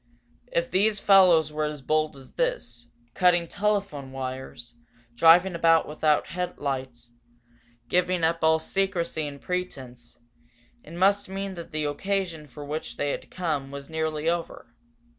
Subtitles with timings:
[0.51, 4.73] If these fellows were as bold as this, cutting telephone wires,
[5.13, 6.25] driving about without
[6.57, 7.11] lights,
[7.87, 10.17] giving up all secrecy and pretence,
[10.83, 14.73] it must mean that the occasion for which they had come was nearly over.